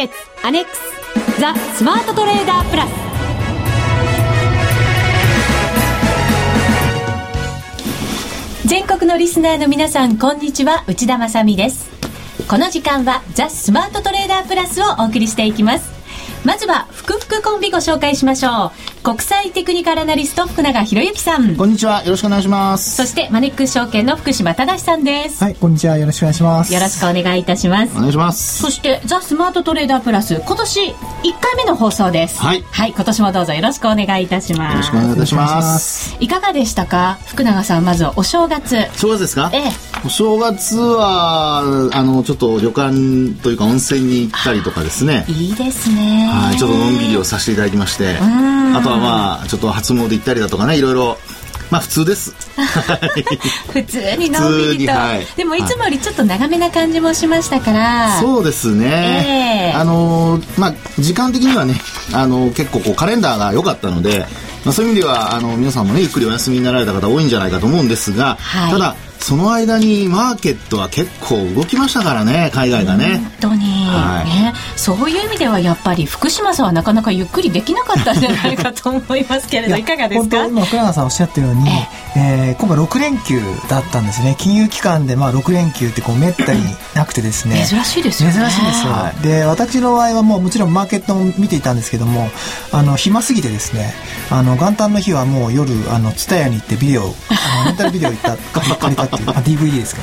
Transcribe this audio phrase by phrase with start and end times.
[0.00, 0.80] ケッツアネックス
[1.38, 2.90] ザ・スマートトレーダープラス。
[8.66, 10.84] 全国のリスナーの皆さんこんにちは。
[10.86, 11.90] 内田まさです。
[12.48, 15.90] この時間はザ・スマートトレーダープラスをお送りしていきます。
[16.46, 19.02] まずは、ふくふくコンビご紹介しましょう。
[19.02, 21.56] 国際テクニカルアナリスト、福永博之さん。
[21.56, 22.04] こんにちは。
[22.04, 22.94] よろしくお願いします。
[22.94, 25.42] そして、マネックス証券の福島正さんです。
[25.42, 25.96] はい、こんにちは。
[25.96, 26.72] よろしくお願いします。
[26.72, 27.96] よろしくお願いいたします。
[27.96, 28.62] お願いします。
[28.62, 30.92] そして、ザ・スマートトレーダープラス、今年1
[31.40, 32.38] 回目の放送です。
[32.38, 32.62] はい。
[32.70, 34.72] はい、今年もどうぞよろしくお願いいたします。
[34.74, 36.16] よろしくお願いいたします。
[36.20, 37.18] いかがでしたか？
[37.26, 38.86] 福永さん、まずはお正月。
[38.96, 39.50] 正月ですか？
[39.52, 39.72] ええ。
[40.06, 45.24] お正月は、あの、ちょっと旅館というか温泉に行ったりとかですね。
[45.28, 46.30] いいですね。
[46.32, 51.16] はい、ちょっとのんびりをさせていただきまして、あとはまあ、ちょっと初詣行ったりだとかね、いろいろ
[51.70, 52.34] まあ普通です。
[53.72, 58.18] 普通にのんびりと、はい、でもいつもよりちょっと長めな感じもしましたから。
[58.20, 59.70] そうですね。
[59.72, 61.80] えー、あのまあ時間的にはね、
[62.12, 64.26] あの結構こうカレンダーが良かったので、
[64.64, 68.96] まあそういう意味ではあの皆さんもねゆっくりお休みになられた方多いんじゃないかと思うんですが、はい、ただ。
[69.20, 73.18] その間にマーケットは結構動きましたからね海外がね。
[73.40, 74.54] 本当に、はい、ね。
[74.76, 80.46] そういう意味ではやっぱり福島さんはなかなかゆっくりできなかったんじゃないかと思いますけれどいかがですか？
[80.46, 81.68] 今福永さんおっしゃったように、
[82.16, 84.36] えー、今回6連休だったんですね。
[84.38, 86.62] 金融機関でまあ6連休ってこうめったに
[86.94, 87.64] なくてですね。
[87.66, 88.34] 珍しいですよね。
[88.34, 92.28] 珍しいですよ、はい、で私の場合はもうもちろんマーケットも見ていたんですけども
[92.72, 93.92] あの暇すぎてですね。
[94.30, 97.06] あの元旦の日はもう夜あの蔦屋に行ってビデオあ
[97.64, 98.36] のレンタルビデオ行った
[98.76, 100.00] 借りた DVD ですけ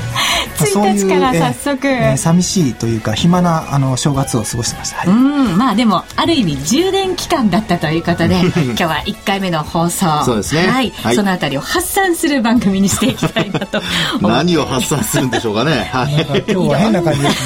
[0.74, 10.06] どね、 1日から早速、えー、寂しいというか暇なあの正月を過ごしてました、はい、うんまあでもある意味充電期間だったということで 今日は1回目の放送。
[10.26, 13.82] そうですね、はい、はい、そのあたりを発散する番組にしていきたいなと
[14.22, 16.14] 何を発散するんでしょうかね、はい、
[16.52, 17.46] 今日は変な感じです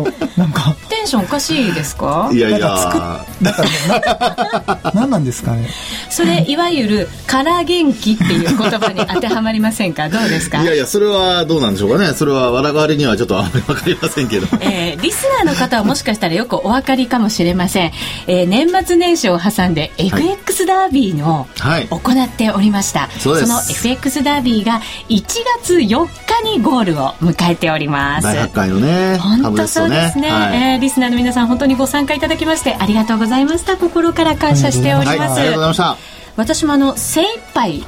[0.00, 0.12] ね。
[0.36, 0.74] なんか。
[0.88, 2.28] テンションおかしいですか？
[2.32, 2.58] いやいや。
[3.40, 5.68] なんか何なんですかね。
[6.10, 10.08] それいわゆる「から元気」っていう言葉に当てはまりませんか？
[10.08, 10.62] どうですか？
[10.62, 12.12] いやいやそれはどうなんでしょうかね。
[12.14, 17.92] それは我々にはちょっとあんまり分かりませんけど、 えー、リスナーの方はもしかしたらよくお分かりかもしれません、
[18.26, 25.22] えー、年末年始を挟んで FX ダービーの、はい、行っておりました、その FX ダービーが1
[25.62, 26.06] 月4
[26.42, 28.24] 日にゴールを迎えております。
[28.24, 33.76] 大発会のね本当そうですね、はい、えー、リスナーの皆さん本当にご参加いただきましてありがとうございました。
[33.76, 35.96] 心から感謝しております、はい、ありがとうございました。
[36.36, 37.84] 私もあの精一杯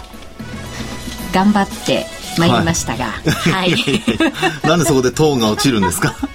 [1.33, 2.07] 頑張って
[2.39, 3.75] まいりましたが、はい、
[4.67, 6.15] なんでそこでトーンが落ちるんですか？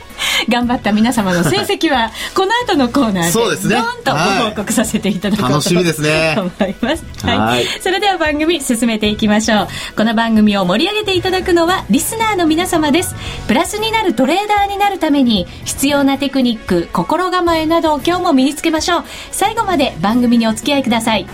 [0.50, 3.76] 頑張った皆様の成績はこの後のコーナーでそうですね。
[3.76, 4.18] ドンとご
[4.50, 6.36] 報告させていただこうと、楽しみですね。
[6.38, 6.76] 思い。
[7.24, 9.68] はい、それでは番組進めていきましょう。
[9.98, 13.16] この番組を盛り上げていただくのはリスナーの皆様です。
[13.48, 19.04] プラスになるトレーダーになるために必要なテクニック心構えなどを今日も身につけましょう。
[19.32, 21.26] 最後まで番組にお付き合いください。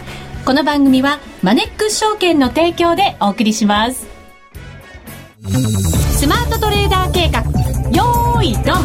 [0.45, 4.06] この番組はマネックス証券の提供でお送りします
[5.49, 7.39] スマートトレーダー計画。
[7.91, 8.83] よーいドン。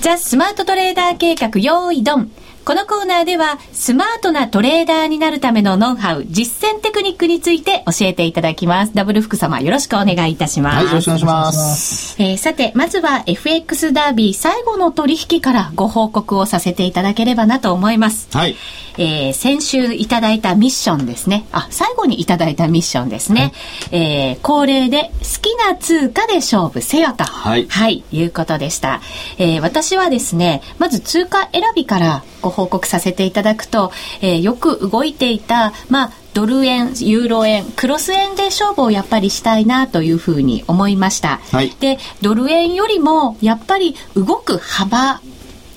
[0.00, 2.30] ザ・スマートトレーダー計画よーいドン。
[2.64, 8.94] このコーナーではスマートなトレーダーになるためのノウハウ、実践テクニックについて教えていただきます。
[8.94, 10.76] ダブル福様よろしくお願いいたします。
[10.76, 12.22] はい、よろしくお願いします。
[12.22, 18.28] えー、さて、まずは FX ダービー最後の取引からご報告をさせていただければなと思います。
[18.32, 18.54] はい。
[18.98, 21.46] えー、先週いただいたミッションですね。
[21.50, 23.40] あ、最後にいただいたミッションですね。
[23.90, 27.24] はい、えー、恒例で好きな通貨で勝負せよと。
[27.24, 27.66] はい。
[27.68, 29.00] はい、いうことでした。
[29.38, 33.90] えー、私はですね、まず通貨選びからご報告させていただくと、
[34.20, 41.40] えー、よく動いていた、まあ、ドル円、ユーロ円、クロス円で勝負をやっぱりしたいなというふうに思いました。
[41.50, 45.20] はい、で、ドル円よりもやっぱり動く幅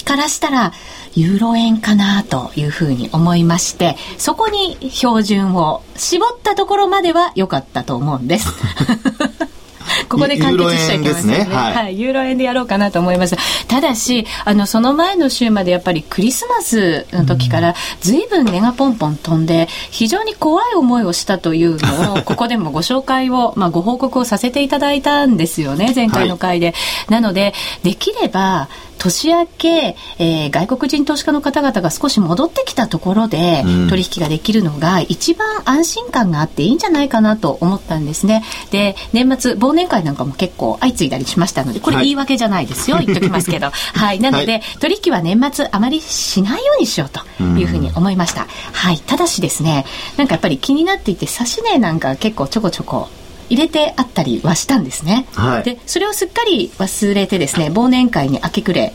[0.05, 0.71] からしたら、
[1.15, 8.49] ユーロ円かなというふうに思いまして、そこに標準を絞ったところまでは良かったと思うんです。
[10.09, 11.37] ここで完結しちゃいけませんね。
[11.39, 13.37] ねはい、はい、ユーロ円でやろうかなと思いました。
[13.67, 26.67] ただし、あの、その前の週までやっぱりクリスマスの時から、ずいぶん値がポンポン飛んで、非常に怖い思いをしたというのを、 ここでもご紹介を、まあ、ご報告をさせていただいたんですよね、前回の回で。
[26.67, 26.75] はい、
[27.11, 27.53] なので、
[27.83, 28.67] できれば、
[28.97, 38.43] 年明け、えー、外国人投資家の方々が少し戻ってきたところで取引ができるのが一番安心感があっていいんじゃないかなと思ったんですね。
[38.71, 42.97] で、年末、忘年会なんかも結構相次いだりしましたので、これ言い訳じゃないですよ。
[42.97, 43.69] はい、言っときますけど。
[43.69, 44.19] はい。
[44.19, 48.47] なので、はい、取引は年末あまりしないようにしようというふうに思いました。
[48.73, 48.99] はい。
[48.99, 49.85] ただしですね、
[50.17, 53.09] なんかやっぱり気になっていて、指し値なんか結構ちょこちょこ
[53.49, 55.27] 入れてあったりはしたんですね。
[55.33, 58.93] はい、で、それをすっかり忘れてですね、忘年会に明け暮れ、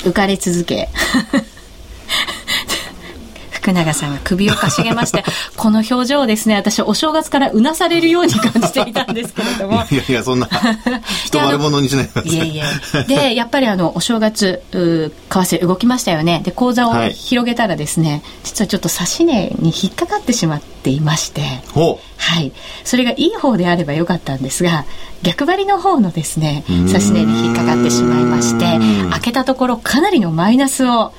[0.00, 0.88] 浮かれ続け、
[3.66, 5.24] 福永さんが首をかしげまして、
[5.56, 9.82] この表情をですね、私お正月からうなされるように感じていたんですけれども。
[9.90, 10.48] いやいや、そんな、
[11.26, 12.66] 人悪者にしないいやいや。
[13.08, 16.42] で、やっぱりあの、お正月、為替動きましたよね。
[16.44, 21.40] で、口座を広げたらですね、はい、実はちょっと指値に引っかかってしまっていまして、
[22.16, 22.52] はい。
[22.84, 24.84] それがいい方であればよかったんですが、
[25.24, 28.78] 逆張りの方のですね、指値に引っかかってしまいまして、
[29.10, 31.12] 開けたところかなりのマイナスを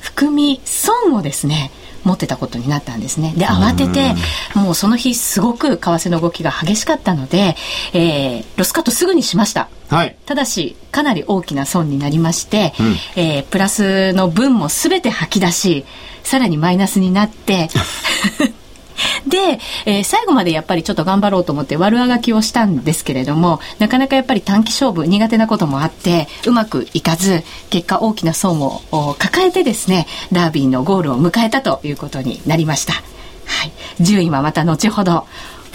[0.00, 1.70] 含み損をですね、
[2.04, 3.34] 持ってたことになったんですね。
[3.36, 4.14] で、慌てて、
[4.54, 7.56] もうその日すごく為替の動きが激しかったので、
[7.92, 9.68] えー、ロスカットすぐにしました。
[9.88, 15.84] はい、ただし、かなり大きな損になりまして、うん、えー、プラスの分も全て吐き出し、
[16.22, 17.68] さらにマイナスになって、
[19.26, 32.94] で、えー、最後までやっぱりちょっと頑張ろうと思って悪あがきをしたんですけれども、なかなかやっぱり短期勝負苦手なこともあって、うまくいかず、結果大きな損を抱えてですね、ダービーのゴールを迎えたということになりました。
[32.94, 33.00] は
[33.66, 33.72] い。
[34.00, 35.26] 順位はまた後ほど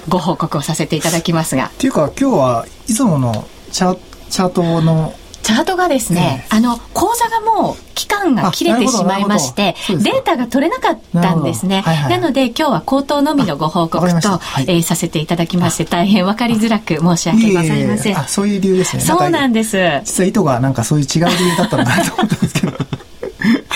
[0.07, 1.65] ご報告をさせていただきますが。
[1.65, 3.97] っていうか今日はいつものチャ
[4.29, 5.13] チャートの
[5.49, 11.77] チャートがですね、えー、あの、口座がもう期間が切れてしまいまして、データが取れなかったんですね。
[11.77, 18.17] なはいはい、なので、今日は口頭のみのご報告と、はい、えー、させていただきまして、大変分かりづらく申し訳ございません。
[18.17, 19.01] あ、そういう理由ですね。
[19.01, 19.77] そうなんです。
[20.05, 22.77] 実は意図がなんかそういう違う理由だったのかなと思ったんですけど。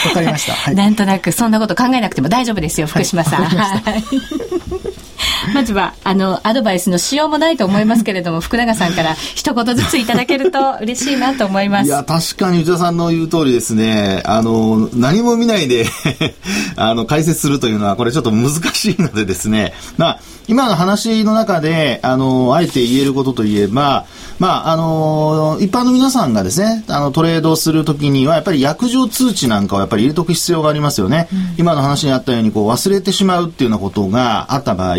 [0.05, 0.53] わかりました。
[0.53, 3.45] はい、なんとなくそんなこと考えなくても大丈夫ですよ、福島さん。
[3.45, 4.03] はい。
[5.53, 11.87] まずは、あの、アドバイスのしようもないと思いますけれども、福永さんから一言ずついただけると嬉しいなと思います。
[11.87, 15.85] いや、確かに内田さんの言う通りですね、あの、何も見ないで
[16.75, 24.05] あの、解説するというのは、これちょっと難しいのでですね、まあ、今の話の中で、あの、あえて言えることといえば、
[24.39, 31.29] まあ、あの、一般の皆さんがですね、あの、トレードするときには、やっぱり約定通知なんかをやっぱり入れとく必要がありますよね。
[31.31, 34.97] うん、今の話にあったように、こう、忘れてしまうっていうようなことがあった場合、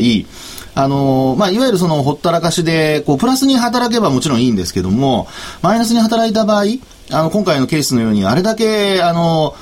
[0.76, 5.28] あの、まあ、いわゆるその、ほったらかしで、こう、プラスに働けばもちろんいいんですけども、
[5.62, 6.64] マイナスに働いた場合、
[7.10, 9.54] あの、今回のケースのように、あれだけ、あの、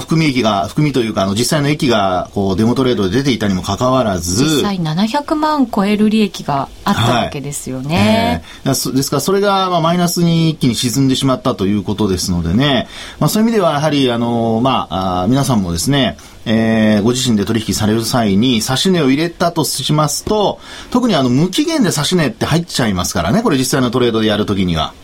[0.00, 8.42] 含み益が、含みというか、あの、実際の益が、こう、デモトレードで出ていたにもかかわらず、実際700万超える利益があったわけですよね。
[8.64, 12.86] はい、えー、ですから、それが、まあ、マイナスに一気に沈んでしまったということですのでね、
[13.18, 20.60] まあ、そういう意味では、やはり、あの、まあ、あ皆さんもですね、えー、ご自身で取引される際に、指値を入れたとしますと、
[20.92, 24.94] 特にあの、無期限で指値って入っちゃいますからね、これ実際のトレードでやるときには。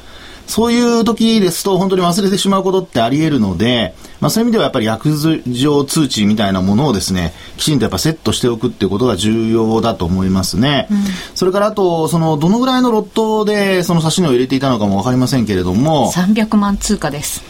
[0.51, 10.89] そういう時ですと本当に忘れてしまうことってあり得るので、まあそういう意味ではやっぱり約定通知みたいなものをですね、きちんとやっぱセットしておくっていうことが重要だと思いますね。
[10.91, 10.99] うん、
[11.37, 16.11] それからあと、その、どのぐらいのロットでその指値を入れていたのかもわかりませんけれども。
[16.13, 17.45] 300万通貨です。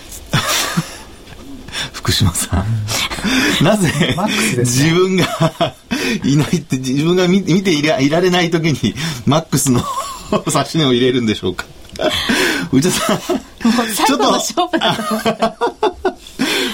[1.95, 2.65] 福島さん。
[3.65, 3.91] なぜ、
[4.59, 5.25] 自分が
[6.23, 8.95] いないって、自分が見ていらいられない時に、
[9.25, 9.83] マックスの
[10.33, 11.65] 指値を入れるんでしょうか
[12.73, 13.19] 内田さん。
[13.95, 15.90] 最後の勝負だと思った。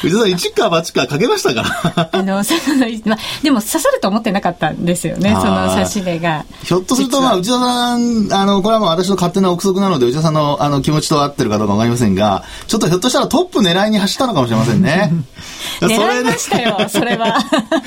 [0.04, 6.44] 内田さん、一か八かかけましたかあの、 その、まあ、でも刺さると思ってなかったんですよね、その差し値が。
[6.62, 15.12] ひょっとすると、まあ、内田さん、あの、これはもう私の勝手な憶測なので、内田さんのあの気持ちと合ってるかどうかわかりませんが、ちょっとひょっとしたらトップ狙いに走ったのかもしれませんね。
[15.80, 17.38] 狙いましたよ、それは。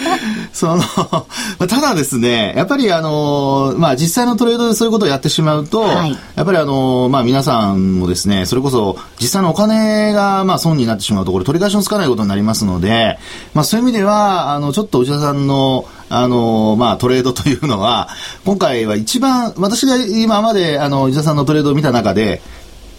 [0.53, 0.83] その、
[1.67, 13.20] ただですね、やっぱりあの、まあ、実際のトレードでそういうことをやってしまうと、はい、やっぱりあの、まあ、皆さんもですね、それこそ、実際のお金が、まあ、損になってしまうと、これ取り返しのつかないことになりますので、
[13.53, 18.10] まあ、そういう意味では、あの、ちょっと内田さんの、あの、まあ、トレードというのは、
[18.46, 22.41] 今回は一番、私が今まで、あの、内田さんのトレードを見た中で、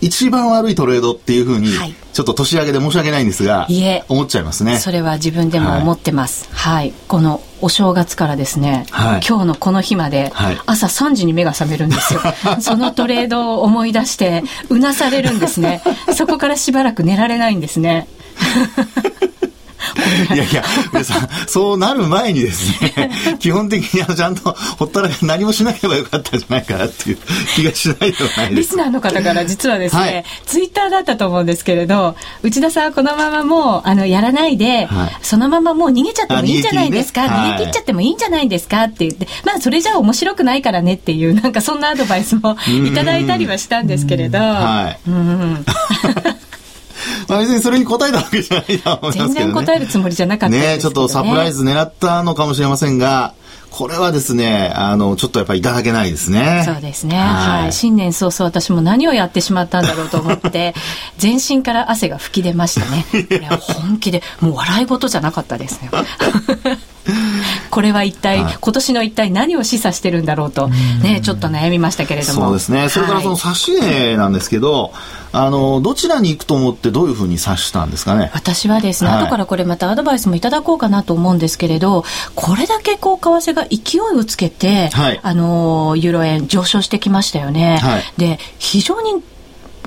[0.01, 1.73] 一番悪いトレードっていうふうに、
[2.13, 4.79] ちょっと年明けで申し訳ないんですが、いえ、思っちゃいますね。
[4.79, 6.49] それは自分でも思ってます。
[6.53, 6.75] はい。
[6.75, 10.33] はい、このお正月からですね、はい、今日のこの日まで、
[10.67, 12.21] 朝3時に目が覚めるんですよ。
[12.61, 15.83] そのトレードを思い出して、うなされるんですね。
[16.17, 18.09] そこからしばらく寝られないんですね。
[20.33, 27.19] いやいや、皆さん、そうなる前にですね、 基本的にあのちゃんとほったら何もしなければよかったんじゃないかなっていう
[27.57, 28.55] 気がしないではないです。
[28.55, 38.85] リスナーの方から実はですね、はい、ツイッターだったと思うんですけれど、内田さんはこのままもう、あの、やらないで、はい、そのままもう逃げちゃってもいいんじゃないですか、逃げ,、ね、逃げ切っちゃってもいいんじゃないですか？
[38.85, 42.57] って言って、まあ、それじゃ面白くないからねっていう、なんかそんなアドバイスも
[42.87, 45.11] いただいたりはしたんですけれど、はい。
[45.11, 45.65] うん
[47.29, 49.35] まあ別にそれに答えたわけじゃないと思いますけどね。
[49.35, 50.77] 全然答えるつもりじゃなかったね。
[50.77, 53.35] ねちょっとサプライズ狙ったのかもしれませんが、
[53.71, 56.63] これはですね、あの、ちょっとやっぱりいただけないですね。
[56.67, 57.17] そうですね。
[57.17, 57.73] はい、はい。
[57.73, 60.75] 新年早々私も何をやってしまったんだろうと思って、
[61.19, 63.07] 全身から汗が吹き出ましたね。
[63.61, 65.91] 本気で、もう笑い事じゃなかったですね。
[67.71, 72.47] これは一体、はい、今年の一体何を示唆してるんだろうと、ね、ちょっと悩みましたけれども。
[72.47, 72.89] そうですね。
[72.89, 74.93] それからその指値なんですけど、
[75.33, 78.31] あの、どちらに行くと思ってどういうふうに指したんですかね？
[78.35, 87.79] 私はですね、はい、後からこれまたアドバイスもいただこうかなと思うんですけれど、これだけこう、為替が勢いをつけて、はい、あの、ユーロ円上昇してきましたよね。
[87.79, 89.23] はい、で、非常に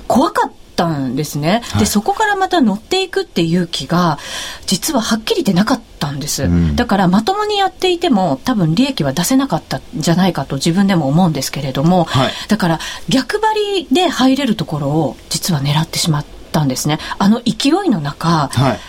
[0.07, 4.17] 怖かったたんですね、はい、でそこからまた乗っていくっていう気が
[4.65, 16.99] 実ははっきり出なかったんです、うん、だからまともにやっていても多分利益は出せなかったんじゃないかと自分でも思うんですけれども、はい、だから逆張りで入れるところを実は狙ってしまったんですね。
[17.17, 18.79] あの勢いの中、はい、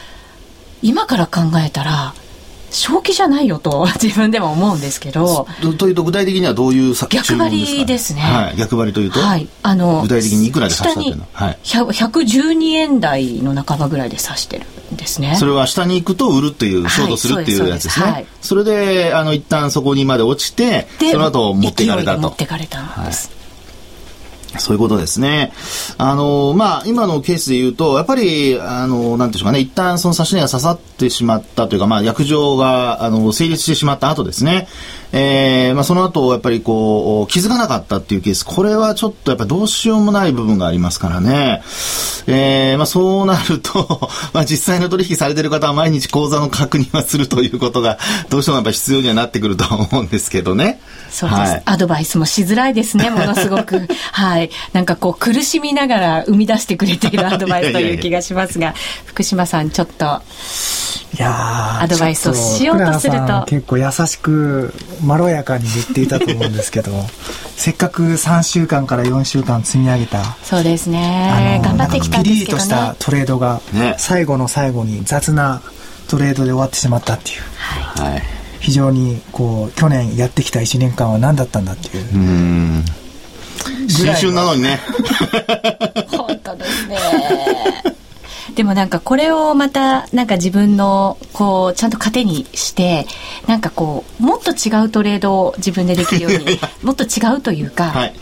[0.83, 2.15] 今から考えたら
[2.75, 5.47] 正気じゃないよと 自分でも思うんですけど。
[5.79, 8.21] というと具体的にはどういう逆張りですね。
[8.21, 15.37] はい、逆張りというと、はい、あの具体的にいくらで指したっていうのはい、112円台の半ばぐらいで指してるんですね。
[15.39, 18.07] それは下に行くと売るっていう、ショートするっていうやつですね。
[18.07, 22.21] はい、それで、あの、一旦そこにまで落ちて、その後持っていかれたと。
[22.21, 23.44] 持っていかれたんです。
[24.59, 25.53] そういうことですね。
[25.99, 34.69] あの、まあ、今のケースで言うと、やっぱり、あの、なんていうかね、一旦その指値が刺さってしまったというか、まあ、約定が、あの、成立してしまった後ですね。
[35.17, 41.63] えー、まあ、その後、やっぱりこう、気づかなかったっていうケース、これはちょっとやっぱどうしようもない部分がありますからね。
[42.27, 47.97] えー、まあ、そうなると、 まあ、実際の取引されてる方は毎日口座の確認はするということが、
[48.29, 50.81] どうしてもやっぱ必要にはなってくると思うんですけどね。
[51.11, 53.87] そうです、はい、アドバイスもしづらいですね、 ものすごく。
[54.11, 54.51] はい。
[54.73, 60.21] なんかこう、苦しみながら生み出してくれているアドバイスという気がしますが、福島さん、ちょっと。
[61.15, 63.45] いやアドバイスをしようとすると。
[63.47, 64.75] 結構優しく
[65.05, 66.93] まろやかに言っていたと思うんですけど
[67.57, 71.61] せっかく3週間から4週間積み上げたそうですね。
[71.65, 73.61] 頑張ってきたんですけど、ね、ピリとしたトレードが、
[73.99, 75.63] 最後の最後に雑な
[76.09, 77.43] トレードで終わってしまったっていう、
[78.03, 78.23] はい、
[78.61, 82.15] 非常にこう去年やってきた1年間は何だったんだっていう。
[82.15, 82.85] うん。
[83.89, 84.81] 新春なのにね。
[86.11, 86.99] 本当ですね
[88.55, 93.07] でもなんかこれをまたなんか自分のこうちゃんと糧にして
[93.47, 98.15] なんかこうもっと違うトレードを自分でできるように もっと違うというか、はい、違う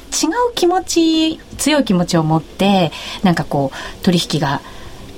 [0.55, 4.63] 気持ち強い気持ちを持ってなんかこう取引が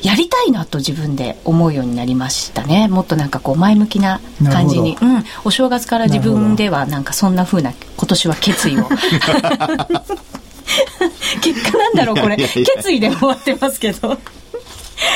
[0.03, 2.89] やりたいなと自分で思うようになりましたね。
[2.89, 4.21] もっとなんかこう前向きな
[4.53, 8.87] 感じに、うん、お正月から自分ではなんかそんなふうな今年は決意を。
[11.41, 12.37] 結果なんだろうこれ。
[12.37, 14.19] 決意で終わってますけど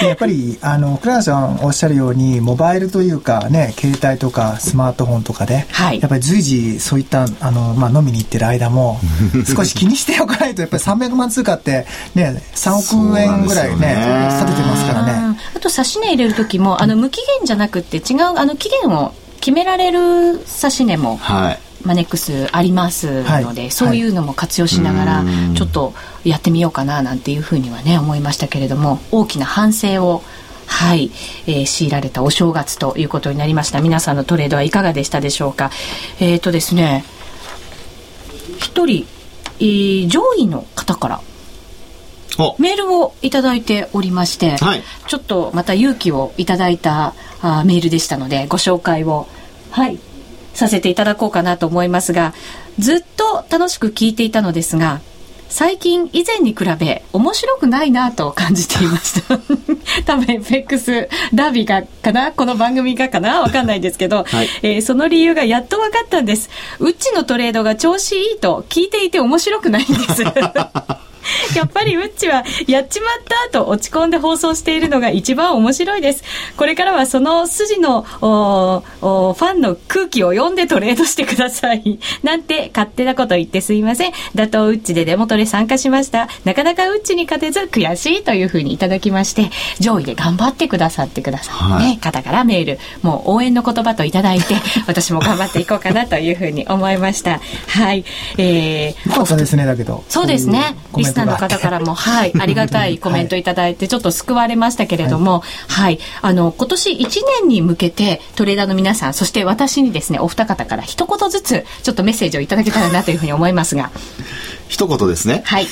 [0.03, 9.01] やっぱり、あの、倉田さんおっしゃるように、モバイルというかね、携帯とかスマートフォンとかで、はい、やっぱり随時そういった、あの、まあ、飲みに行ってる間も、
[9.47, 14.29] 少し気にしておかないと、やっぱり300万通貨って、ね、3億円ぐらいね、ね。
[14.41, 15.39] 立ててますからね。
[15.57, 20.01] あと、指値入れる時も、あの、無期限じゃなくて、違う、あの、期限を決められる
[20.63, 25.95] 指値も、はいマネックスありますので、はい、そういうのも活用しながら、ちょっと
[26.25, 30.23] やってみようかななんていうふうにはね思いましたけれども大きな反省を
[30.67, 31.11] はい、
[31.47, 33.81] えー、強いられたお正月ということになりました。
[33.81, 35.71] 皆さんのトレードはいかがでしたでしょうか。
[36.21, 37.05] えっ、ー、とですね
[38.59, 39.07] 一人、
[39.61, 41.21] えー、上位の方から
[42.59, 49.27] メールをいただいておりまして、はい、ちょっとまた勇気をいただいたあメールでしたのでご紹介を
[49.71, 49.99] はい
[50.59, 52.35] させていただこうかなと思いますが、
[52.79, 55.01] ずっと楽しく聞いていたのですが、
[55.49, 59.39] 最近以前に比べ面白くないなと感じていました。
[60.05, 62.33] 多分 FX ダービーがかな？
[62.33, 63.41] この番組がかな？
[63.41, 66.51] わかんないですけど、はい、えー、その理由がやっと分かったんです。
[66.81, 70.23] うちのトレードが調子いいと聞いていて面白くないんです。
[71.55, 73.11] やっぱりウッチはやっちまっ
[73.51, 76.25] たと落ち込んで放送しているのが一番面白いです。
[76.57, 81.99] これからはその筋のおおファンの空気を読んでトレードしてください。
[82.23, 84.13] なんて勝手なこと言ってすいません。
[84.35, 86.29] 打倒ウッチでデモトレ参加しました。
[86.45, 91.99] なかなかウッチに勝てず悔しいというふうにいただきまして、上位で頑張ってくださってください、ね。
[92.01, 94.55] 方からメール、もう応援の言葉といただいて、
[94.87, 97.41] 私も頑張っていこうかなというふうに思いました。
[97.69, 98.05] はい。
[98.37, 100.05] えー、そうですね、だけど。
[100.09, 100.77] そうですね。
[100.97, 106.99] リスナーの方からも、はい、ありがたいコメントいただいて、ちょっと救われましたけれども、はい、あの、今年1
[107.43, 113.91] 年に向けて、トレーダーの皆さん、そして私にですね、お二方から一言ずつ、ちょっとメッセージをいただけたらなというふうに思いますが。
[114.69, 115.43] 一言ですね。
[115.45, 115.67] はい。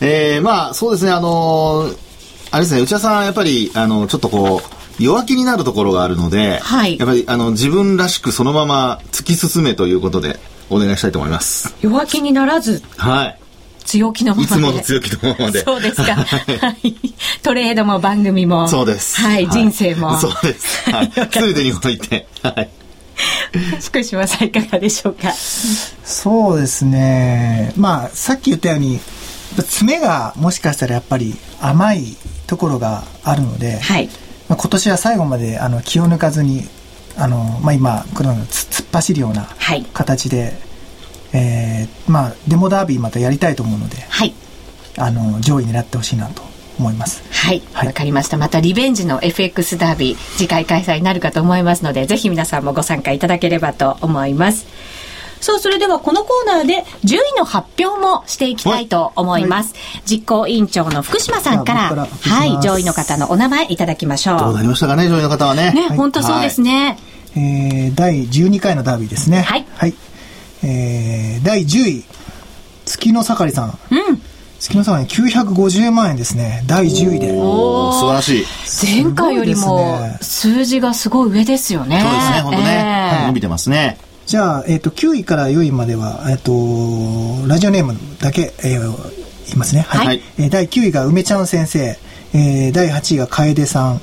[0.00, 1.96] えー、まあ、そうですね、あのー、
[2.50, 10.38] あれですね、内田さん、やっぱり、あの、ちょっとこう、弱気になるところがあるので、はい、やっぱりあの自分らしくそのまま突き進めということで
[10.70, 11.74] お願いしたいと思います。
[11.80, 12.82] 弱気にならず。
[12.96, 13.38] はい。
[13.84, 15.60] 強気のままいつもの強気のままで。
[15.60, 16.14] そうですか。
[16.14, 16.94] はい。
[17.42, 18.68] トレードも番組も。
[18.68, 19.20] そうです。
[19.20, 19.48] はい。
[19.48, 20.16] 人生も。
[20.18, 20.90] そうです。
[20.90, 21.12] はい。
[21.12, 22.26] すべてにおいて。
[22.42, 22.70] はい。
[23.80, 25.32] 福島さんいかがでしょうか？
[25.32, 27.72] そうですね。
[27.76, 28.98] まあ、さっき言ったように、
[29.68, 32.16] 爪がもしかしたらやっぱり甘い
[32.48, 34.08] ところがあるので、はい、
[34.48, 36.64] まあ、今年は最後まであの気を抜かずに
[37.16, 39.48] あの、まあ、今この突っ走るような
[39.92, 40.54] 形で、はい、
[41.34, 44.32] えー、まあ、デモダービーまたやりたいと思うので、はい、
[44.96, 46.42] あの上位狙ってほしいなと
[46.78, 47.22] 思います。
[47.30, 47.62] はい。
[47.74, 48.36] わ、はい、かりました。
[48.36, 54.66] またリベンジの FX ダービー、次回開催になるかと思いますので、ぜひ皆さんもご参加いただければと思います。
[55.40, 59.74] そう、それではこのコーナーで順位の発表もしていきたいと思います。
[59.74, 64.38] はい、実行委員長の福島さんから、からはい、上位の方のお名前いただきましょう。
[64.38, 65.72] どうなりましたかね、上位の方はね。
[65.72, 66.96] ね、本当そうですね。
[67.34, 69.42] はい、えー、第12回のダービーですね。
[69.42, 69.66] はい。
[69.76, 69.94] はい。
[70.64, 72.04] えー、第10位、
[72.86, 73.78] 月の盛りさん。
[73.90, 74.22] うん。
[74.58, 76.62] 月の盛り950万円ですね。
[76.66, 77.32] 第10位で。
[77.32, 78.44] おお素晴らしい。
[79.04, 82.00] 前回よりも数字がすごい上ですよね。
[82.00, 83.20] そうですね、本当ね。
[83.20, 83.98] えー、伸びてますね。
[84.26, 89.82] じゃあ、えっ、ー、と、9位から4位までは、えっ、ー、と、ラジオネームだけ、えー、言いますね。
[89.82, 90.06] はい。
[90.06, 91.98] はい、えー、第9位が梅ちゃん先生、
[92.32, 94.00] えー、第8位が楓さん、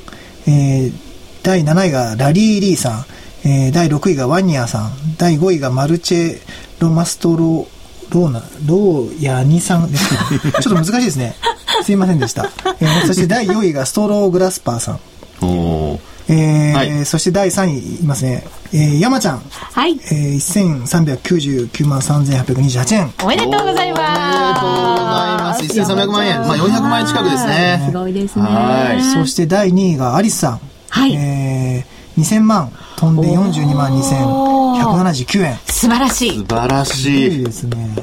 [0.48, 0.94] えー、
[1.42, 3.06] 第7位がラリー・リーさん、
[3.44, 6.40] えー、第6位がワニアさん、第5位がマルチェ・
[6.80, 7.68] ロマストロ、
[8.12, 11.36] ローナ、ローヤニさんですけど、 ちょっと難しいですね。
[11.84, 12.50] すいませんでした。
[12.80, 15.00] えー、そして第4位がストロー・グラスパーさん。
[15.42, 16.12] おー。
[16.30, 20.00] えーはい、そして第3位いますね、えー、山ちゃん、はい。
[20.12, 23.14] えー、1399万3828円。
[23.24, 24.22] おめでとうございます。
[24.22, 25.64] おめでとうございます。
[25.64, 27.84] 1300万円、まあ、400万円近くですね。
[27.86, 28.44] すごいですね。
[28.44, 29.04] はい。
[29.04, 31.14] そして第2位がアリスさん、はい。
[31.16, 37.96] えー、2000万飛んで42万2179円素晴らしい素晴らしいですね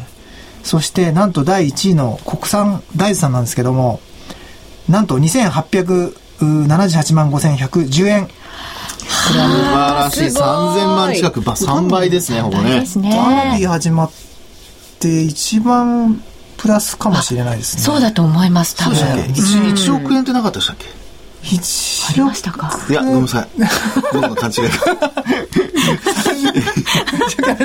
[0.63, 4.01] そしてなんと第1位の国産大豆さんなんですけども
[4.89, 8.29] なんと2800 78万5110円。
[9.09, 10.21] 素晴らしい。
[10.27, 12.81] 3000万近く、3倍ですね、ほぼね。
[12.97, 14.11] ねバービー始まっ
[15.01, 16.23] て一番
[16.57, 17.83] プラスかもしれないですね。
[17.83, 18.97] そうだと思います、多分。
[18.97, 20.87] そうでしたっけ？1, 億円ってなかったでしたっけ？
[21.43, 22.71] 一ありましたか？
[22.89, 23.49] いや、ごめんなさい。
[24.13, 24.71] 僕の勘違いが。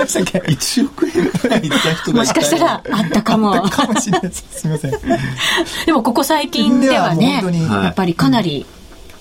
[0.04, 3.62] 1億円ぐらいいった人がもしかしたらあったかも。
[3.70, 4.44] かもしれないです。
[4.52, 4.92] すみません。
[5.86, 8.66] でもここ最近ではね、やっぱりかなり、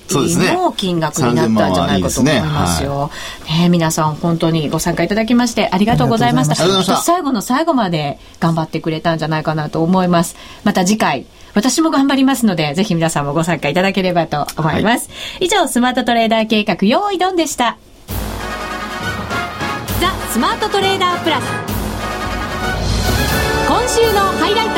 [0.08, 0.52] そうですね。
[0.52, 3.10] の金額になったんじゃないかと思いますよ。
[3.48, 6.54] ね、ね、皆さん本当にご参加いただきましてありがとうございました。
[6.54, 10.36] した最後の最後まで頑張ってくれたんじゃないかなと思います。
[10.64, 15.08] また次回私も頑張りますので、ぜひ皆さんもご参加いただければと思います。
[15.08, 17.76] はい、以上、スマートトレーダー計画、用意ドンでした。
[20.00, 21.44] ザ・スマートトレーダープラス。
[23.68, 24.72] 今週のハイライト。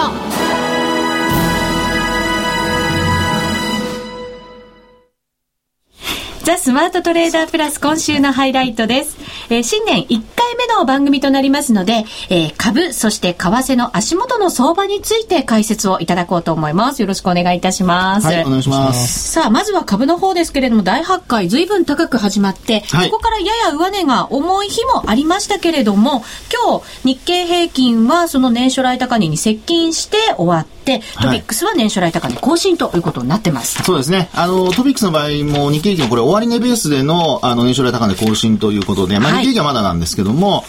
[6.44, 9.23] ザ・スマートトレーダープラス今週のハイライトです。
[9.50, 17.02] えー、新年1回目の番組となりますので、えー、株、そして為替の足元の相場について解説をいただこうと思います。
[17.02, 18.26] よろしくお願いいたします。
[18.26, 19.33] はい、お願いします。
[19.33, 33.83] さあ、まずは株の方ですけれども、大発会、随分高く始まって、はい、ここからやや上値が重い日もありましたけれども、今日、日経平均はその年初来高値に接近して終わって、トピックスは年初来高値更新ということになってます。
[33.83, 34.28] そうですね。
[34.35, 40.64] あの、トピックスの場合も日経平均これ終値ベースでの、あの、年初来高値更新ということで、まあ、日経平均はまだなんですけども、はい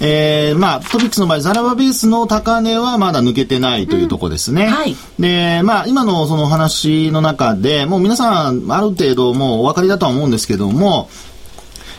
[0.00, 4.66] えー、まあ、トピックスの場合、ザラバベースの高値はまだ抜けてないというところですね。
[4.66, 4.94] うん、はい。
[5.18, 11.08] で、まあ、今のその話の中で、もう皆さん、ある程度もうお分かりだとは思うんですけども、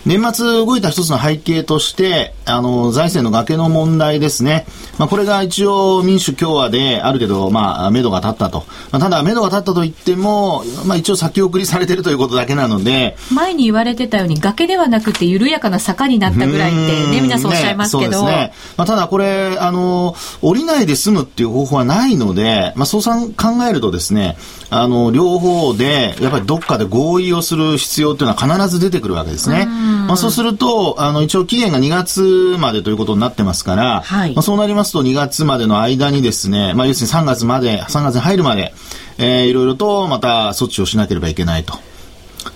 [0.07, 4.65] 年末動いた一つの背景として、あの、財政の崖の問題ですね。
[4.97, 8.63] まあ、これが一応民主共和である程度、まあ、目処が立ったと。
[8.91, 13.17] まあ、ただ、目処が立ったと言っても、まあ、一応先送りされてるということだけなので。
[13.33, 18.25] 前に言われてたように、崖ではなくて緩やかな坂になったぐらいってね、皆さんおっしゃいますけど。
[18.25, 18.53] ね、ね。
[18.77, 24.37] まあ、ただこれ、あの、降りないで済むっていう方法はないので、まあ、そう考えるとですね、
[24.69, 29.67] あの、両方で、やっぱりどっかで合意をする必要っていうのは必ず出てくるわけですね。
[30.05, 38.73] まあ、そうすると、あの、一応期限が2月までということになってますから、はい、まあ、そうなりますと2月までの間にですね、まあ、要するに3月まで、3月に入るまで、
[39.17, 41.73] えー、いろいろとまた措置をしなければいけないと。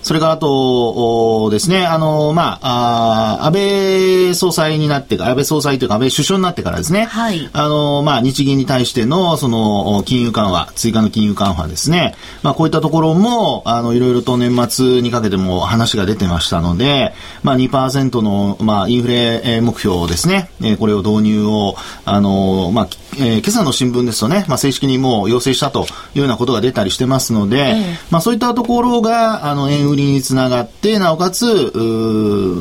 [0.02, 31.72] それからあと、ですね、あの、まあ、あ安倍総裁になってから、安倍総裁というか安倍首相になってからですね、はい、あの、まあ、日銀に対しての、その、金融緩和、追加の金融緩和ですね、まあ、こういったところも、あの、いろいろと年末にかけても話が出てましたので、まあ、2%の、まあ、インフレ目標ですね、えこれを導入を、あの、まあ、えー、今朝の新聞ですとね、まあ、正式にもう要請したというようなことが出たりしてますので、えー、まあ、そういったところが、あの、円売りにつながって、なおかつ、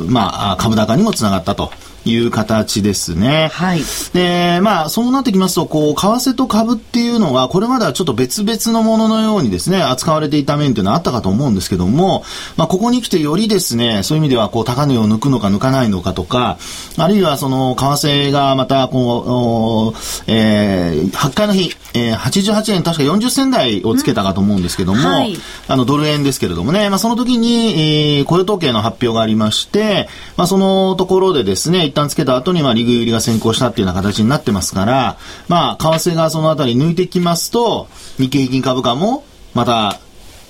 [0.10, 1.72] まあ、株高にもつながったと。
[2.06, 3.50] いう形ですね。
[3.54, 3.82] はい。
[4.14, 12.24] で、まあ、そうなってきますと、こう、為替と株っていうのは、これまではちょっと別々のもののようにですね、扱われていた面というのはあったかと思うんですけども、
[12.58, 16.58] まあ、ここに来てよりですね、そういう意味では、こう、高値を抜くのか抜かないのかとか、
[16.98, 25.38] あるいはその、為替がまた、こう、えー、8回の日、えー、88円確か40銭台をつけたかと思うんですけども、うんはい、
[25.68, 35.18] あの、ドル円ですけれどもね、まあ、その時に、えー、雇用統計の発表がありまして、まあ、そのところでですね、一旦つけた後に、まあ、リグ売りが先行したっていうような形になってますから、
[35.50, 40.00] まあ、為替がそのあたり抜いてきますと、日経平均株価も、また、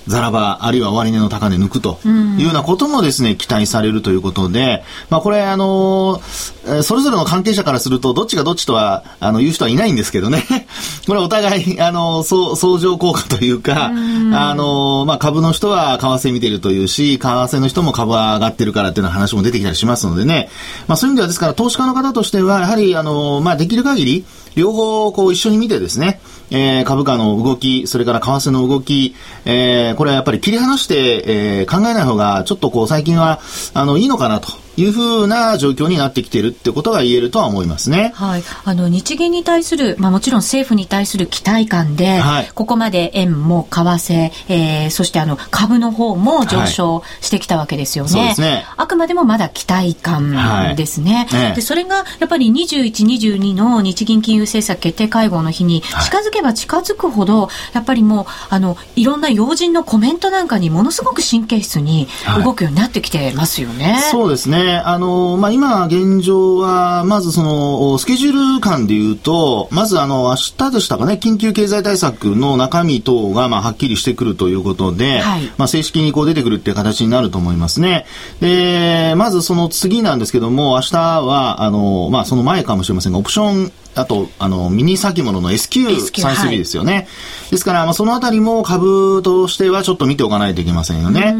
[0.06, 10.44] ザラバ、あるいは終値の高値抜くというようなこともですね、期待されるということで、まあこれあのー、それぞれの関係者からすると、どっちがどっちとは、あの、言う人はいないんですけどね。
[11.06, 20.48] これお互い、あの、相乗効果というか、あのー、まあ株の人は為替見てるというし、為替の人も株は上がってるからっていう話も出てきたりしますのでね。
[20.88, 33.40] まあそういう意味ではですから、投資家の方としては、やはり、あのー、まあできる限り、両方こう一緒に見てですね、えー、株価の動き、それから為替の動き、えー、これはやっぱり切り離して、えー、考えない方が、ちょっとこう最近は、
[33.74, 34.48] あの、いいのかなと。
[34.76, 38.12] いうふうな状況になってきているってことが言えるとは思いますね。
[38.14, 38.42] はい。
[38.64, 48.10] あの、日銀に対する、まあもちろん政府に対する期待感で、はい、ここまで円も為替、えー、そしてあの、株の方も上昇してきたわけですよね。
[48.10, 48.66] はい、そうですね。
[48.76, 51.26] あくまでもまだ期待感ですね。
[51.30, 62.08] はい、で、それがやっぱり21、22の日銀金融政策決定会合の日に近づけば近づくほど、やっぱりもう、あの、いろんな要人のコメントなんかにものすごく神経質に
[62.42, 64.02] 動くようになってきてますよね。
[64.10, 64.61] そうですね。
[64.84, 78.06] あの、まあ、今、現状は、まずその、スケジュール感で言うと、まずあの、明日でしたかね、緊急経済対策の中身等が、まあ、はっきりしてくるということで、はい、まあ、正式にこう出てくるっていう形になると思いますね。
[78.40, 87.08] で、まずその次なんですけども、明日は、あの、まあ、その前かもしれませんが、オプションあと、あの、ミニ先物の SQ33 ですよね。
[87.52, 91.36] はい、ですから、まあ、そのあたりも株としてはちょっと見ておかないといけませんよね。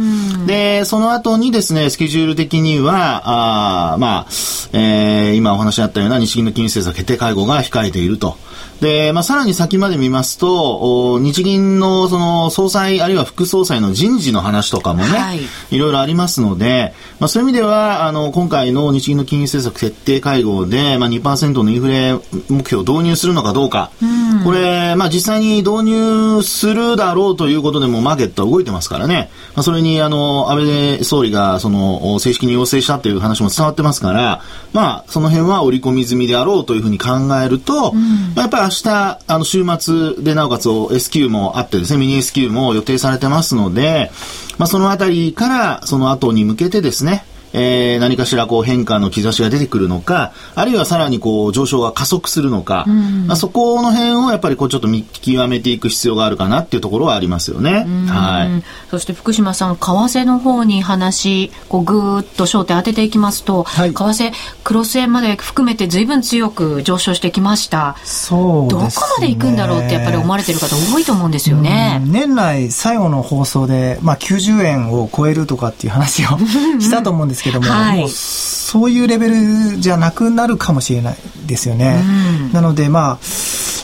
[0.47, 4.27] で、その後にですね、スケジュール的には、あまあ、
[4.73, 8.37] えー、今お話にあったような日銀の金融政策決定会合が控えていると。
[8.83, 22.15] で、まあ、さらに先まで見ますと、日銀のその総裁あるいは副総裁の人事の話とかもね、はい、いろいろありますので、まあ、そういう意味では、あの、今回の日銀の金融政策決定会合で、まあ、2%のインフレ
[22.51, 26.02] 目標を導入するのかどうか、うん、これ、まあ、実際に導入
[26.43, 30.67] するだろうということでもマーケットは動いてますからね、まあ、それに、あの、安
[30.99, 37.11] 倍総理が、その、正式に要請したという話も伝わってますから、まあ、その辺は織り込み済みであろうというふうに考
[37.43, 44.11] えると、うん、まあ、やっぱり日、あの、週末でなおかつ S q もあってですね、ミニ S q も予定されてますので、
[44.59, 57.87] まあ、そのあたりから、その後に向けてですね、えー、何かしらこう変化の兆しが出てくるのか、あるいはさらにこう上昇が加速するのか、うん、まあ、そこの辺をやっぱりこうちょっと見極めていく必要があるかなっていうところはありますよね。
[58.09, 58.63] はい。
[58.91, 64.33] そして福島さん、為替の方に話、こうぐーっと焦点当てていきますと、はい、為替、
[64.65, 67.97] クロス円まで含めて随分強く上昇してきました。
[68.05, 68.85] そう、ね、どこ
[69.19, 72.01] まで行くんだろうってやっぱり思われてる方多いと思うんですよね。
[72.05, 76.39] 年内最後の放送で、まあ90円を超えるとかっていう話を
[76.81, 82.03] したと思うんですけども、はい、もうそういうレベルじゃなくなるかもしれないですよね。
[82.47, 83.19] うん、なのでまあ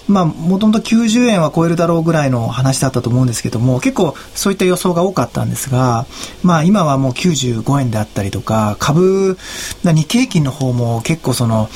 [0.08, 6.06] まあ、もともと90円は超えるだろうぐらいの話だったと思うんですけども、結構そういった予想が多かったんですが、
[6.42, 9.36] まあ今はもう95円であったりとか、株、
[9.84, 11.68] 日経平均の方も結構その、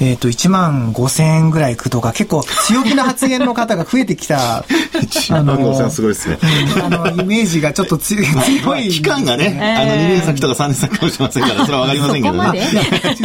[0.00, 4.64] えっ、ー、と、1万5千円ぐらいいくとか、結構強気な発言の方が増えてきた。
[5.00, 6.38] 1万5千すごいですね。
[6.82, 8.26] あの、イメージがちょっと強い。
[8.26, 12.68] 強い期間がね、あの、2年先とか3年先かもしれませんから、それはわかりませんけどね。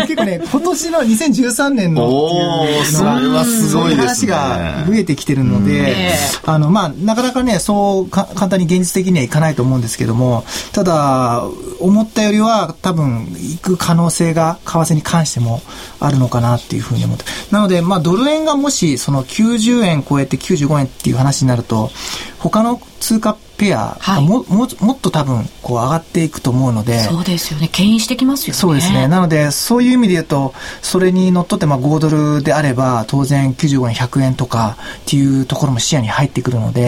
[0.07, 4.05] 結構ね、今年の2013年のおー、それはすごいですね。
[4.05, 6.13] 話が増えてきてるので、
[6.45, 11.43] あの、まあ、なかなかね、そう簡単に現実的にはいかないと思うんですけども、ただ、
[11.79, 15.61] 思ったよりは多分、行く可能性が、為替に関しても
[15.99, 17.25] あるのかなっていうふうに思って。
[17.51, 21.91] なので、まあ、ドル円がもし、その90円超えて95円っていう話になると、
[22.39, 26.99] 他の通貨ペア、はい、もももっと多分こう上がっていくと思うので。
[26.99, 27.67] そうですよね。
[27.67, 28.59] 牽引してきますよね。
[28.59, 29.07] そうですね。
[29.07, 36.81] なのでそういう意味で言うとそれにのっとってまあ5ドルであれば当然95円100円とかっていうところも視野に入ってくるので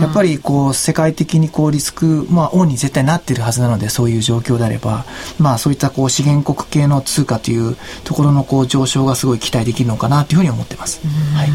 [0.00, 5.04] やっぱりこう世界的にこうリスク、まあ、オンに絶対なってるはずなのでそういう状況であれば、
[5.38, 11.00] まあ、そういったこう資源国系の通貨というところのこう上昇がすごい期待できるのかなというふうに思ってます。
[11.34, 11.50] はい、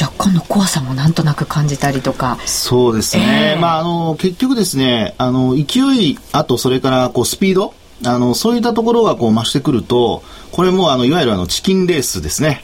[0.00, 2.38] 若干の怖さもなんとなく感じたりとか。
[2.44, 3.52] そうですね。
[3.54, 12.62] えー、まあ、あの、結局ですね、あの、勢い、あとそれからこうスピード、あの、そういったところがこう増してくると、これもあの、いわゆるあの、チキンレースですね。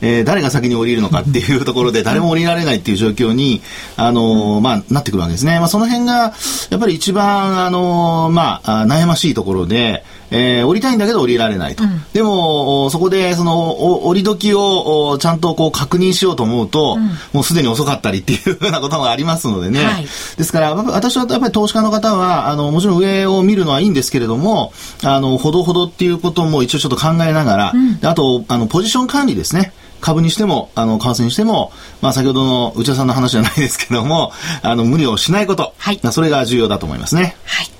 [0.00, 3.62] えー、誰が先に降りるのかっていうところで 誰も降りられないっていう状況に、
[3.96, 5.58] あのー、まあ、なってくるわけですね。
[5.58, 6.32] まあ、その辺が、
[6.70, 11.84] やっぱり一番、あのー、まあ、悩ましいところで、えー、降りたいんだけど降りられないと。
[11.84, 19.84] うん、でも、そこで、その、降り時をちゃんとこう確認しようと思うと、うん、もうすでに遅かったりっていうようなことがありますのでね。
[19.84, 20.02] はい、
[20.36, 29.72] ですから、私はやっぱり投資家の方は、あの、もちろん上を見るのはいいんですけれども、あの、ほどほどっていうことも一応ちょっと考えながら、うん、あと、あの、ポジション管理ですね。
[30.00, 35.74] 株にしても、あの、為替にしても、まあ、先ほどの内田さんの話じゃないですけども、あの、無理をしないこと。
[35.76, 36.00] はい。
[36.12, 37.36] それが重要だと思いますね。
[37.44, 37.70] はい。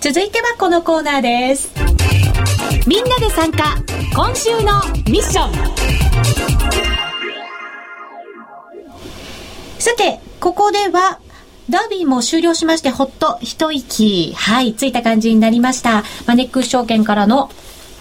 [0.00, 1.70] 続いてはこのコーナーです。
[2.86, 3.76] みんなで参加、
[4.14, 5.52] 今週のミッション。
[9.78, 11.18] さて、ここでは、
[11.68, 16.02] ダービーも終了しまして、ほっと一息、はい、ついた感じになりました。
[16.26, 17.50] マネックス証券からの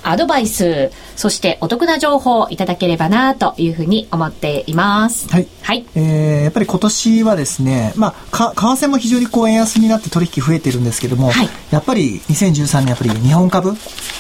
[0.04, 5.30] アドバイス、そしてお得な情報をいただければなというふうに思っています。
[5.30, 5.48] はい。
[5.62, 5.86] はい。
[5.96, 13.72] えー、やっぱり今年はですね、まあ、か、為替も非常にこう円安になって取引増えてるんですけども、はい、やっぱり2013年やっぱり日本株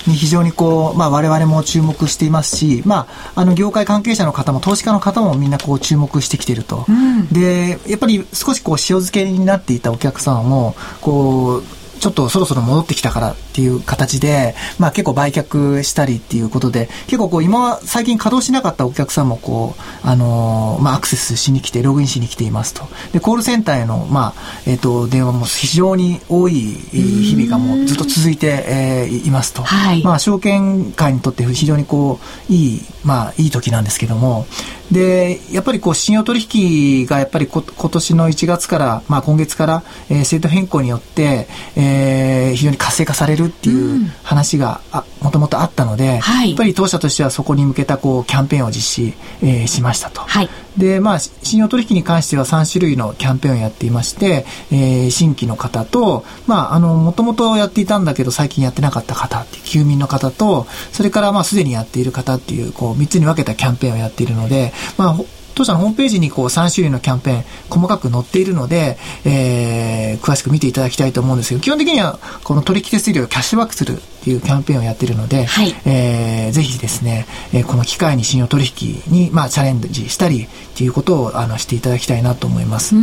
[0.07, 6.85] に非常にこう、まあ我々も注目していますし、まあ、あの業界関係者の方も投資家の方もみんなこう注目してきていると。
[6.87, 11.63] うん、で、やっぱり少しこう塩漬けになっていたお客さんも、こう、
[11.99, 22.83] ちょっとそろそろ戻ってきたからっていう形で、まあ結構売却したりっていうことで、結構こう今は最近稼働しなかったお客さんもこう、あのー、まあアクセスしに来て、ログインしに来ていますと。
[23.11, 29.63] で、コールセンターへの、まあ、えっ、ー、と、電話も非常に多い日々がもうずっと続いて、えー、いますと。
[29.63, 32.19] はい、まあ証券界にとって非常にこ
[32.49, 34.45] う、いい、まあいい時なんですけども、
[34.91, 44.81] で、やっぱりこう、信用取引がやっぱりこ今年の1月から、まあ今月から、えー、制度変更によって、えー、非常に活性化されるっていう話が、
[45.21, 50.21] もともとあったので、はい、やっぱり当社としてはそこに向けたこう、キャンペーンを実施、えー、しましたと。
[50.21, 65.17] はい、で、まあ、信用取引に関しては3種類のキャンペーンをやっていまして、えー、新規の方と、まあ、あの、もともとやっていたんだけど最近やってなかった方っていう、休眠の方と、それからまあ、すでにやっている方っていう、こう、3つに分けたキャンペーンをやっているので、まあ、
[65.59, 82.95] 当社のホームページにこう3種類のキャンペーン細かく載っているので、えー、詳しく見ていただきたいと思うんですけど、基本的にはこの取引手数料をキャッシュバックするっていうキャンペーンをやっているので、はい、えー、ぜひですね、えー、この機会に信用取引に、まあ、チャレンジしたりっていうことをあのしていただきたいなと思います。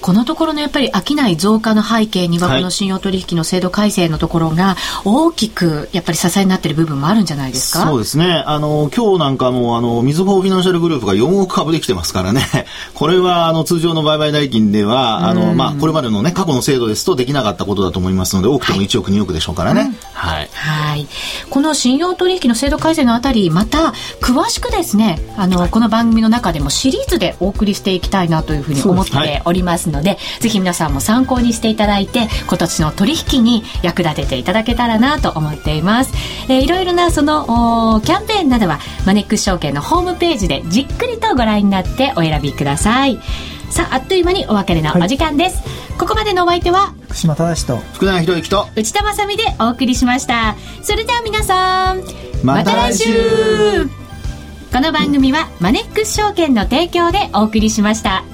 [0.00, 7.86] このところのやっぱり商い増加の背景には、この信用取引の制度改正のところが大きくやっぱり支えになっている部分もあるんじゃないですか？
[7.86, 8.42] そうですね。
[8.46, 12.46] あの、今日なんかも、あの、みずほフィナンシャルグループが4億株できてますからね。
[12.94, 19.94] これは、あの、通常の売買代金では、あの、まあ、これまでのね、過去の制度ですとできなかったことだと思いますので、多くても1億、2億でしょうからね。
[20.12, 20.45] はい。
[20.52, 21.06] はい。
[21.50, 36.12] この信用取引の制度改正のあたり、また、詳しくですね、あの、この番組の中でもシリーズでお送りしていきたいなというふうに思っておりますので、はい、ぜひ皆さんも参考にしていただいて、今年の取引に役立てていただけたらなと思っています。
[36.48, 43.18] えー、いろいろなその、キャンペーンなどは、マネックス証券のホームページでじっくりとご覧になってお選びください。
[43.70, 45.56] さあ、あっという間にお別れのお時間です。
[45.56, 45.66] はい、
[45.98, 50.56] ここまでのお相手は福島正と福永博之と内田まさでお送りしました。
[50.82, 52.02] それでは皆さん
[52.44, 53.90] また来週,ま、
[54.72, 58.24] この番組はマネックス証券の提供でお送りしました。